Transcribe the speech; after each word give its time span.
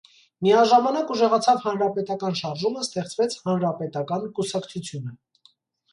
Միաժամանակ 0.45 1.11
ուժեղացավ 1.15 1.59
հանրապետական 1.65 2.39
շարժումը, 2.41 2.85
ստեղծվեց 2.89 3.39
հանրապետական 3.45 4.29
կուսակցությունը։ 4.41 5.19